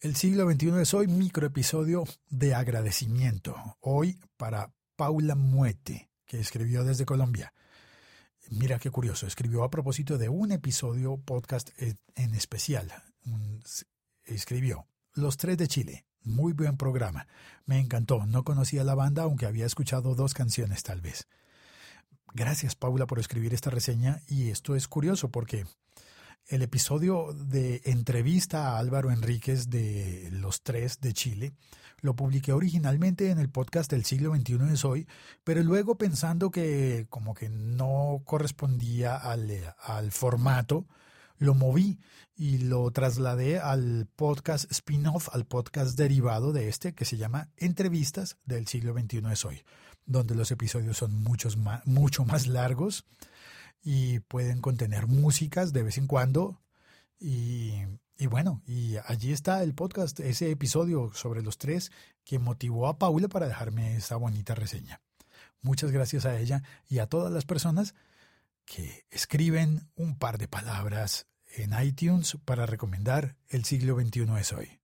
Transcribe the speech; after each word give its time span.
El 0.00 0.14
siglo 0.14 0.48
XXI 0.48 0.80
es 0.80 0.94
hoy 0.94 1.08
microepisodio 1.08 2.04
de 2.30 2.54
agradecimiento. 2.54 3.56
Hoy 3.80 4.20
para 4.36 4.72
Paula 4.94 5.34
Muete, 5.34 6.08
que 6.24 6.38
escribió 6.38 6.84
desde 6.84 7.04
Colombia. 7.04 7.52
Mira 8.48 8.78
qué 8.78 8.92
curioso, 8.92 9.26
escribió 9.26 9.64
a 9.64 9.70
propósito 9.70 10.16
de 10.16 10.28
un 10.28 10.52
episodio 10.52 11.16
podcast 11.16 11.70
en 11.80 12.34
especial. 12.36 12.92
Escribió 14.24 14.86
Los 15.14 15.36
Tres 15.36 15.58
de 15.58 15.66
Chile. 15.66 16.06
Muy 16.22 16.52
buen 16.52 16.76
programa. 16.76 17.26
Me 17.66 17.80
encantó. 17.80 18.24
No 18.24 18.44
conocía 18.44 18.84
la 18.84 18.94
banda, 18.94 19.24
aunque 19.24 19.46
había 19.46 19.66
escuchado 19.66 20.14
dos 20.14 20.32
canciones 20.32 20.84
tal 20.84 21.00
vez. 21.00 21.26
Gracias 22.34 22.76
Paula 22.76 23.08
por 23.08 23.18
escribir 23.18 23.52
esta 23.52 23.70
reseña 23.70 24.22
y 24.28 24.50
esto 24.50 24.76
es 24.76 24.86
curioso 24.86 25.32
porque 25.32 25.66
el 26.48 26.62
episodio 26.62 27.34
de 27.34 27.82
entrevista 27.84 28.70
a 28.70 28.78
Álvaro 28.78 29.10
Enríquez 29.10 29.68
de 29.68 30.28
Los 30.32 30.62
Tres 30.62 31.00
de 31.00 31.12
Chile 31.12 31.52
lo 32.00 32.14
publiqué 32.14 32.52
originalmente 32.52 33.30
en 33.30 33.38
el 33.38 33.50
podcast 33.50 33.90
del 33.90 34.04
siglo 34.04 34.34
XXI 34.34 34.72
es 34.72 34.84
hoy, 34.84 35.06
pero 35.44 35.62
luego 35.62 35.98
pensando 35.98 36.50
que 36.50 37.06
como 37.10 37.34
que 37.34 37.48
no 37.48 38.22
correspondía 38.24 39.16
al, 39.16 39.74
al 39.82 40.12
formato, 40.12 40.86
lo 41.38 41.54
moví 41.54 41.98
y 42.36 42.58
lo 42.58 42.90
trasladé 42.92 43.58
al 43.58 44.06
podcast 44.14 44.70
spin-off, 44.70 45.28
al 45.32 45.44
podcast 45.44 45.98
derivado 45.98 46.52
de 46.52 46.68
este 46.68 46.94
que 46.94 47.04
se 47.04 47.16
llama 47.16 47.48
Entrevistas 47.56 48.36
del 48.44 48.68
siglo 48.68 48.94
XXI 48.94 49.22
es 49.32 49.44
hoy, 49.44 49.62
donde 50.06 50.34
los 50.34 50.50
episodios 50.50 50.96
son 50.96 51.12
muchos 51.12 51.56
más, 51.56 51.84
mucho 51.86 52.24
más 52.24 52.46
largos 52.46 53.04
y 53.82 54.20
pueden 54.20 54.60
contener 54.60 55.06
músicas 55.06 55.72
de 55.72 55.82
vez 55.82 55.98
en 55.98 56.06
cuando. 56.06 56.60
Y, 57.18 57.72
y, 58.16 58.26
bueno, 58.26 58.62
y 58.66 58.96
allí 59.06 59.32
está 59.32 59.62
el 59.62 59.74
podcast, 59.74 60.20
ese 60.20 60.50
episodio 60.50 61.12
sobre 61.14 61.42
los 61.42 61.58
tres 61.58 61.90
que 62.24 62.38
motivó 62.38 62.88
a 62.88 62.98
Paula 62.98 63.28
para 63.28 63.48
dejarme 63.48 63.96
esa 63.96 64.16
bonita 64.16 64.54
reseña. 64.54 65.00
Muchas 65.60 65.90
gracias 65.90 66.24
a 66.24 66.38
ella 66.38 66.62
y 66.88 66.98
a 66.98 67.06
todas 67.06 67.32
las 67.32 67.44
personas 67.44 67.94
que 68.64 69.04
escriben 69.10 69.88
un 69.96 70.18
par 70.18 70.38
de 70.38 70.46
palabras 70.46 71.26
en 71.56 71.72
iTunes 71.82 72.36
para 72.44 72.66
recomendar 72.66 73.36
El 73.48 73.64
siglo 73.64 73.98
XXI 73.98 74.26
es 74.38 74.52
hoy. 74.52 74.80